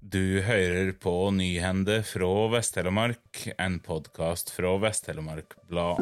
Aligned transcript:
Du 0.00 0.40
hører 0.40 0.92
på 0.96 1.12
Nyhende 1.30 1.98
fra 2.08 2.28
Vest-Telemark, 2.54 3.42
en 3.60 3.76
podkast 3.84 4.48
fra 4.56 4.72
Vest-Telemark 4.80 5.58
Blad. 5.68 6.00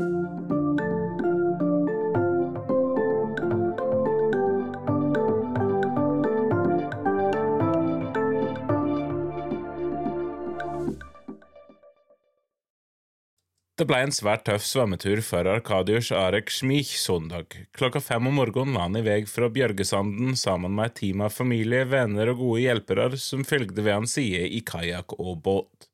Det 13.78 13.84
ble 13.86 13.98
en 14.02 14.10
svært 14.10 14.40
tøff 14.48 14.64
svømmetur 14.66 15.20
for 15.22 15.46
Arkadius 15.46 16.08
Arek 16.10 16.48
Schmich 16.50 16.96
søndag. 16.98 17.54
Klokka 17.78 18.00
fem 18.02 18.26
om 18.26 18.34
morgenen 18.34 18.74
la 18.74 18.88
han 18.88 18.98
i 18.98 19.04
vei 19.06 19.20
fra 19.30 19.46
Bjørgesanden 19.54 20.34
sammen 20.40 20.74
med 20.74 20.90
et 20.90 20.96
team 20.98 21.22
av 21.22 21.30
familie, 21.30 21.84
venner 21.86 22.32
og 22.32 22.40
gode 22.40 22.64
hjelpere 22.64 23.06
som 23.22 23.46
fulgte 23.46 23.84
ved 23.86 23.94
hans 23.94 24.16
side 24.18 24.48
i 24.50 24.64
kajakk 24.66 25.14
og 25.20 25.38
båt. 25.44 25.86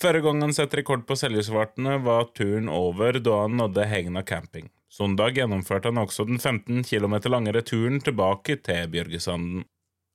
Førre 0.00 0.24
gang 0.24 0.40
han 0.40 0.56
satte 0.56 0.80
rekord 0.80 1.04
på 1.04 1.18
Seljesvartene, 1.20 1.98
var 2.00 2.30
turen 2.32 2.72
over 2.72 3.20
da 3.20 3.42
han 3.42 3.60
nådde 3.60 3.84
Hegna 3.92 4.24
camping. 4.24 4.72
Søndag 4.88 5.36
gjennomførte 5.36 5.92
han 5.92 6.00
også 6.00 6.24
den 6.30 6.40
15 6.40 6.80
km 6.88 7.18
lange 7.28 7.52
returen 7.52 8.00
tilbake 8.00 8.56
til 8.64 8.88
Bjørgesanden. 8.94 9.68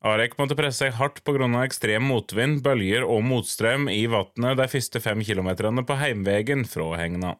Arek 0.04 0.34
måtte 0.36 0.56
presse 0.60 0.84
seg 0.84 0.98
hardt 0.98 1.22
pga. 1.24 1.48
ekstrem 1.64 2.04
motvind, 2.04 2.60
bølger 2.64 3.06
og 3.08 3.24
motstrøm 3.24 3.88
i 3.88 4.02
vannet 4.12 4.58
de 4.60 4.66
første 4.68 5.00
fem 5.00 5.22
kilometerne 5.24 5.86
på 5.88 5.96
heimveien 5.96 6.66
fra 6.68 6.90
Hegna. 7.00 7.38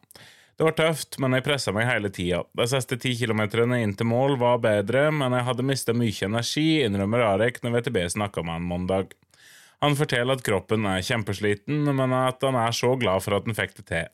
Det 0.56 0.64
var 0.64 0.76
tøft, 0.78 1.18
men 1.18 1.34
jeg 1.34 1.44
pressa 1.44 1.74
meg 1.76 1.88
hele 1.90 2.08
tida. 2.08 2.44
De 2.56 2.64
siste 2.70 2.96
ti 2.96 3.12
kilometerne 3.18 3.82
inn 3.82 3.92
til 3.98 4.08
mål 4.08 4.38
var 4.40 4.62
bedre, 4.64 5.10
men 5.12 5.34
jeg 5.36 5.44
hadde 5.44 5.66
mista 5.66 5.92
mye 5.92 6.24
energi, 6.24 6.68
innrømmer 6.86 7.26
Arek 7.26 7.60
når 7.60 7.74
VTB 7.76 7.98
snakka 8.14 8.44
med 8.46 8.56
han 8.56 8.70
mandag. 8.70 9.12
Han 9.84 9.98
forteller 9.98 10.38
at 10.38 10.46
kroppen 10.46 10.86
er 10.88 11.04
kjempesliten, 11.04 11.84
men 11.92 12.16
at 12.16 12.40
han 12.46 12.56
er 12.56 12.72
så 12.72 12.94
glad 12.96 13.26
for 13.26 13.36
at 13.36 13.44
han 13.44 13.58
fikk 13.58 13.76
det 13.82 13.86
til. 13.90 14.08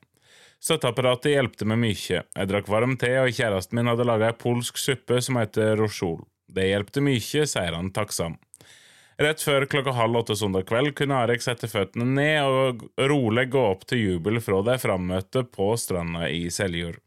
Støtteapparatet 0.61 1.31
hjelpte 1.37 1.65
meg 1.69 1.79
mye. 1.85 2.19
Jeg 2.25 2.51
drakk 2.51 2.67
varm 2.67 2.97
te, 2.99 3.13
og 3.21 3.31
kjæresten 3.31 3.79
min 3.79 3.87
hadde 3.93 4.05
laga 4.05 4.33
ei 4.33 4.37
polsk 4.37 4.81
suppe 4.81 5.21
som 5.23 5.39
heter 5.39 5.77
rosjol. 5.79 6.19
Det 6.51 6.67
hjelpte 6.67 7.03
mye, 7.03 7.45
sier 7.47 7.77
han 7.77 7.91
takksam. 7.95 8.37
Rett 9.21 9.43
før 9.43 9.67
klokka 9.69 9.93
halv 9.93 10.17
åtte 10.23 10.35
søndag 10.35 10.65
kveld 10.69 10.95
kunne 10.97 11.19
Arek 11.23 11.43
sette 11.43 11.69
føttene 11.69 12.07
ned 12.09 12.41
og 12.47 12.83
rolig 13.11 13.51
gå 13.53 13.61
opp 13.73 13.85
til 13.89 14.01
jubel 14.01 14.41
fra 14.41 14.63
de 14.65 14.77
frammøtte 14.81 15.43
på 15.45 15.71
stranda 15.77 16.29
i 16.31 16.47
Seljord. 16.49 16.97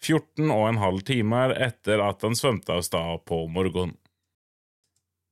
14 0.00 0.50
og 0.50 0.64
en 0.66 0.80
halv 0.80 1.04
timer 1.06 1.54
etter 1.60 2.00
at 2.02 2.24
han 2.26 2.34
svømte 2.36 2.74
av 2.74 2.82
sted 2.86 3.26
på 3.28 3.44
morgenen. 3.52 3.94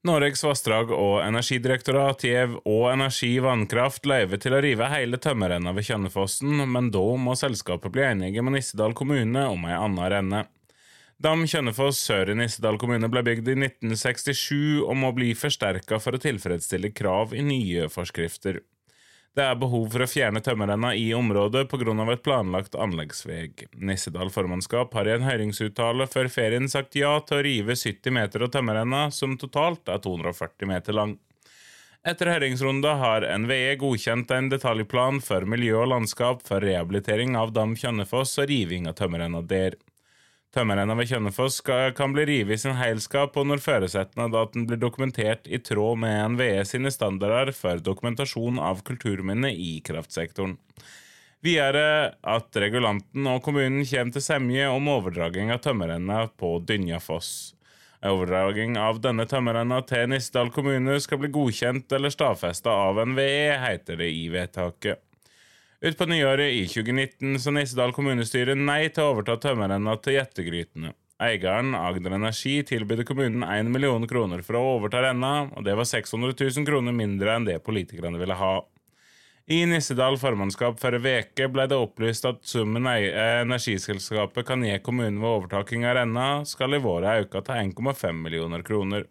Norges 0.06 0.44
vassdrag- 0.46 0.92
og 0.94 1.16
energidirektorat 1.24 2.22
gjev 2.22 2.54
og 2.62 2.84
Energi 2.92 3.32
Vannkraft 3.42 4.06
løyve 4.06 4.38
til 4.38 4.54
å 4.54 4.60
rive 4.62 4.86
hele 4.92 5.18
tømmerrenna 5.18 5.72
ved 5.74 5.88
Kjønnefossen, 5.88 6.62
men 6.70 6.92
da 6.94 7.02
må 7.18 7.34
selskapet 7.36 7.92
bli 7.92 8.04
enige 8.06 8.44
med 8.46 8.54
Nissedal 8.54 8.94
kommune 8.96 9.42
om 9.50 9.66
ei 9.66 9.74
anna 9.74 10.06
renne. 10.14 10.44
Dam 11.18 11.40
Kjønnefoss 11.50 11.98
sør 12.06 12.30
i 12.30 12.34
Nissedal 12.38 12.76
kommune 12.78 13.08
ble 13.10 13.24
bygd 13.26 13.48
i 13.50 13.56
1967 13.58 14.84
og 14.84 14.92
må 15.00 15.08
bli 15.16 15.32
forsterka 15.34 15.98
for 15.98 16.14
å 16.14 16.20
tilfredsstille 16.22 16.92
krav 16.94 17.34
i 17.34 17.42
nye 17.42 17.88
forskrifter. 17.90 18.60
Det 19.34 19.42
er 19.42 19.58
behov 19.58 19.88
for 19.90 20.04
å 20.04 20.08
fjerne 20.10 20.38
tømmerrenna 20.46 20.92
i 20.94 21.08
området 21.18 21.64
pga. 21.72 22.12
et 22.12 22.22
planlagt 22.22 22.78
anleggsveg. 22.78 23.66
Nissedal 23.74 24.30
formannskap 24.30 24.94
har 24.94 25.08
i 25.08 25.16
en 25.16 25.26
høringsuttale 25.26 26.06
før 26.06 26.30
ferien 26.30 26.68
sagt 26.68 26.94
ja 26.94 27.18
til 27.18 27.38
å 27.38 27.42
rive 27.42 27.74
70 27.74 28.14
meter 28.14 28.46
av 28.46 28.54
tømmerrenna, 28.54 29.10
som 29.10 29.36
totalt 29.36 29.88
er 29.88 29.98
240 29.98 30.66
meter 30.70 30.92
lang. 30.92 31.18
Etter 32.06 32.30
høringsrunda 32.30 32.94
har 32.94 33.26
NVE 33.42 33.74
godkjent 33.82 34.30
en 34.30 34.54
detaljplan 34.54 35.18
for 35.20 35.42
miljø 35.42 35.82
og 35.82 35.90
landskap 35.96 36.46
for 36.46 36.62
rehabilitering 36.62 37.34
av 37.34 37.50
Dam 37.52 37.74
Kjønnefoss 37.74 38.38
og 38.38 38.46
riving 38.54 38.86
av 38.86 38.94
tømmerrenna 39.02 39.42
der. 39.42 39.74
Tømmerrenna 40.56 40.94
ved 40.96 41.10
Kjønnefoss 41.10 41.58
kan 41.60 42.14
bli 42.14 42.24
revet 42.24 42.56
i 42.56 42.62
sin 42.62 42.78
heilskap, 42.78 43.34
og 43.36 43.50
når 43.50 43.60
føresettene 43.60 44.30
at 44.32 44.54
den 44.54 44.64
blir 44.70 44.80
dokumentert 44.80 45.44
i 45.44 45.60
tråd 45.60 46.00
med 46.00 46.36
NVE 46.36 46.62
sine 46.64 46.92
standarder 46.94 47.52
for 47.52 47.82
dokumentasjon 47.84 48.60
av 48.62 48.80
kulturminner 48.86 49.52
i 49.52 49.76
kraftsektoren. 49.84 50.56
Videre 51.44 52.14
at 52.26 52.56
regulanten 52.58 53.28
og 53.30 53.44
kommunen 53.44 53.84
kommer 53.86 54.16
til 54.16 54.24
semje 54.24 54.70
om 54.72 54.88
overdraging 54.90 55.52
av 55.54 55.60
tømmerrenna 55.62 56.24
på 56.40 56.56
Dynjafoss. 56.66 57.52
Overdraging 58.08 58.78
av 58.80 59.02
denne 59.04 59.26
tømmerrenna 59.28 59.82
til 59.86 60.08
Nissedal 60.10 60.48
kommune 60.54 60.96
skal 61.02 61.20
bli 61.20 61.30
godkjent 61.34 61.92
eller 61.92 62.14
stadfesta 62.14 62.72
av 62.88 63.02
NVE, 63.04 63.52
heter 63.68 64.00
det 64.00 64.08
i 64.16 64.24
vedtaket. 64.32 65.04
Utpå 65.80 66.06
nyåret 66.06 66.52
i 66.52 66.64
2019 66.66 67.38
sa 67.38 67.52
Nissedal 67.54 67.92
kommunestyre 67.94 68.56
nei 68.58 68.88
til 68.90 69.04
å 69.04 69.12
overta 69.12 69.36
tømmerrenna 69.38 69.92
til 70.02 70.16
Jettegrytene. 70.16 70.90
Eieren, 71.22 71.70
Agder 71.78 72.16
Energi, 72.16 72.56
tilbød 72.66 73.04
kommunen 73.06 73.44
1 73.46 73.70
million 73.70 74.02
kroner 74.10 74.42
for 74.42 74.58
å 74.58 74.62
overta 74.72 75.04
renna, 75.04 75.46
og 75.54 75.62
det 75.66 75.76
var 75.78 75.86
600 75.86 76.34
000 76.34 76.66
kroner 76.66 76.96
mindre 76.98 77.30
enn 77.30 77.46
det 77.46 77.60
politikerne 77.62 78.18
ville 78.18 78.34
ha. 78.40 78.56
I 79.46 79.60
Nissedal 79.70 80.18
formannskap 80.18 80.82
forrige 80.82 81.22
uke 81.28 81.46
ble 81.54 81.68
det 81.70 81.78
opplyst 81.78 82.26
at 82.26 82.42
summen 82.42 82.90
energiselskapet 82.90 84.50
kan 84.50 84.66
gi 84.66 84.74
kommunen 84.82 85.22
ved 85.22 85.30
overtaking 85.30 85.86
av 85.86 86.00
renna, 86.00 86.26
skal 86.42 86.74
i 86.74 86.82
våre 86.82 87.20
øke 87.22 87.44
til 87.46 87.70
1,5 87.70 88.18
millioner 88.26 88.66
kroner. 88.66 89.06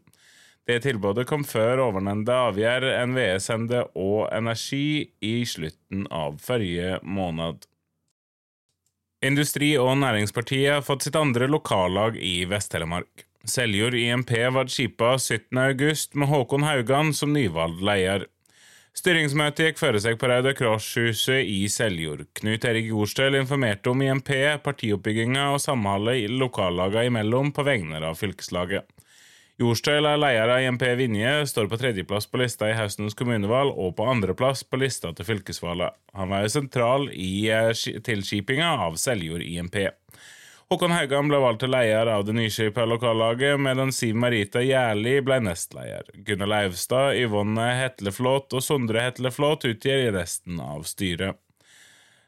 Det 0.67 0.81
tilbudet 0.83 1.23
kom 1.29 1.45
før 1.47 1.79
ovennevnte 1.85 2.35
avgjør 2.49 2.85
NVE 3.07 3.37
sendte 3.39 3.85
og 3.95 4.27
Energi 4.35 5.07
i 5.23 5.35
slutten 5.47 6.03
av 6.11 6.41
forrige 6.43 6.97
måned. 7.07 7.63
Industri- 9.23 9.77
og 9.79 9.95
Næringspartiet 9.97 10.73
har 10.73 10.83
fått 10.85 11.07
sitt 11.07 11.15
andre 11.15 11.47
lokallag 11.47 12.19
i 12.19 12.43
Vest-Telemark. 12.51 13.23
Seljord 13.47 13.95
IMP 13.95 14.33
ble 14.35 14.65
skipa 14.67 15.13
17.8 15.15 16.19
med 16.19 16.29
Håkon 16.33 16.67
Haugan 16.67 17.13
som 17.15 17.31
nyvalgt 17.33 17.79
leder. 17.87 18.27
Styringsmøtet 18.97 19.69
gikk 19.69 19.79
føre 19.79 20.01
seg 20.03 20.19
på 20.19 20.27
Røde 20.27 20.51
Kors-huset 20.57 21.47
i 21.47 21.63
Seljord. 21.71 22.25
Knut 22.35 22.67
Erik 22.67 22.91
Jordstøl 22.91 23.39
informerte 23.39 23.93
om 23.93 24.03
IMP, 24.03 24.33
partioppbygginga 24.65 25.51
og 25.53 25.61
samholdet 25.63 26.27
lokallagene 26.33 27.11
imellom 27.13 27.53
på 27.55 27.63
vegne 27.67 28.01
av 28.03 28.19
fylkeslaget. 28.19 28.83
Jordstøl 29.57 30.05
er 30.05 30.19
leder 30.21 30.51
av 30.53 30.61
IMP 30.61 30.83
Vinje, 30.99 31.31
står 31.49 31.65
på 31.71 31.79
tredjeplass 31.81 32.27
på 32.29 32.37
lista 32.37 32.67
i 32.69 32.75
høstens 32.77 33.17
kommunevalg 33.17 33.73
og 33.73 33.95
på 33.97 34.05
andreplass 34.05 34.61
på 34.61 34.77
lista 34.77 35.09
til 35.17 35.25
fylkesvalget. 35.25 35.97
Han 36.13 36.29
var 36.29 36.43
jo 36.45 36.51
sentral 36.53 37.07
i 37.09 37.49
eh, 37.49 37.71
tilskipinga 38.05 38.75
av 38.85 38.99
Seljord 39.01 39.41
IMP. 39.41 39.79
Håkon 40.69 40.93
Haugan 40.93 41.31
ble 41.31 41.39
valgt 41.41 41.63
til 41.63 41.73
leder 41.73 42.11
av 42.13 42.27
det 42.27 42.35
nyskipa 42.37 42.85
lokallaget, 42.85 43.57
medan 43.57 43.89
Siv 43.95 44.19
Marita 44.21 44.61
Gjerli 44.61 45.15
ble 45.25 45.39
nestleder. 45.47 46.13
Gunnar 46.27 46.53
Lauvstad, 46.53 47.17
Yvonne 47.17 47.71
Hetleflåt 47.79 48.53
og 48.53 48.61
Sondre 48.61 49.07
Hetleflåt 49.07 49.65
utgjør 49.71 50.11
resten 50.19 50.61
av 50.61 50.85
styret. 50.85 51.41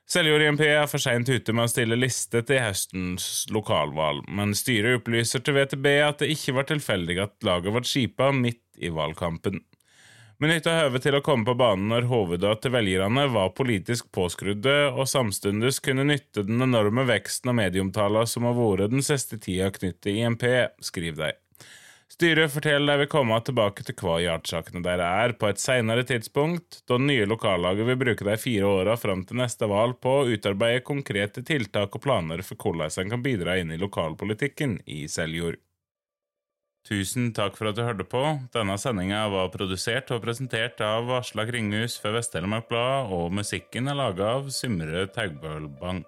Seljord 0.09 0.41
IMP 0.41 0.63
er 0.65 0.87
for 0.89 0.97
seint 0.97 1.29
ute 1.29 1.53
med 1.53 1.67
å 1.67 1.69
stille 1.69 1.93
liste 1.99 2.39
til 2.41 2.63
høstens 2.63 3.43
lokalvalg, 3.53 4.23
men 4.25 4.55
styret 4.57 4.97
opplyser 4.97 5.43
til 5.45 5.53
VTB 5.53 5.85
at 6.01 6.23
det 6.23 6.31
ikke 6.33 6.55
var 6.57 6.65
tilfeldig 6.71 7.17
at 7.21 7.35
laget 7.45 7.75
ble 7.75 7.83
skipa 7.85 8.31
midt 8.33 8.63
i 8.81 8.89
valgkampen. 8.89 9.59
Benytta 10.41 10.73
høvet 10.79 11.05
til 11.05 11.17
å 11.17 11.21
komme 11.21 11.45
på 11.45 11.53
banen 11.59 11.91
når 11.93 12.07
hovedene 12.09 12.57
til 12.57 12.73
velgerne 12.73 13.27
var 13.35 13.53
politisk 13.53 14.09
påskrudde, 14.15 14.75
og 14.95 15.05
samtidig 15.11 15.75
kunne 15.85 16.07
nytte 16.09 16.47
den 16.47 16.65
enorme 16.65 17.05
veksten 17.05 17.53
av 17.53 17.59
medieomtalen 17.59 18.33
som 18.33 18.49
har 18.49 18.57
vært 18.57 18.95
den 18.95 19.05
siste 19.05 19.37
tida 19.37 19.69
knyttet 19.75 20.01
til 20.07 20.23
IMP, 20.23 20.47
skriver 20.89 21.21
de. 21.21 21.31
Styret 22.09 22.51
forteller 22.51 22.97
de 22.97 23.03
vil 23.03 23.11
komme 23.11 23.37
tilbake 23.45 23.83
til 23.85 23.95
hva 24.01 24.15
yardsakene 24.23 24.81
deres 24.81 25.05
er 25.27 25.33
på 25.37 25.51
et 25.51 25.61
senere 25.61 26.03
tidspunkt, 26.09 26.81
da 26.89 26.97
nye 26.97 27.27
lokallaget 27.29 27.85
vil 27.85 27.99
bruke 28.01 28.25
de 28.25 28.37
fire 28.41 28.65
åra 28.65 28.97
fram 28.97 29.21
til 29.29 29.37
neste 29.37 29.69
valg 29.69 29.99
på 30.01 30.15
å 30.23 30.27
utarbeide 30.33 30.81
konkrete 30.87 31.45
tiltak 31.45 31.93
og 31.95 32.03
planer 32.07 32.41
for 32.41 32.57
hvordan 32.57 33.05
en 33.05 33.13
kan 33.13 33.25
bidra 33.25 33.59
inn 33.61 33.75
i 33.75 33.79
lokalpolitikken 33.81 34.79
i 34.89 35.03
Seljord. 35.07 35.61
Tusen 36.89 37.29
takk 37.37 37.57
for 37.59 37.69
at 37.69 37.77
du 37.77 37.83
hørte 37.85 38.05
på. 38.09 38.23
Denne 38.55 38.79
sendinga 38.81 39.27
var 39.29 39.51
produsert 39.53 40.09
og 40.15 40.23
presentert 40.23 40.81
av 40.81 41.11
Aslak 41.19 41.51
Ringhus 41.53 41.99
for 42.01 42.17
Vest-Telemark 42.17 42.71
Blad, 42.71 43.11
og 43.13 43.35
musikken 43.37 43.91
er 43.91 43.99
laga 43.99 44.31
av 44.39 44.49
Symre 44.55 45.05
Taugbølbang. 45.13 46.01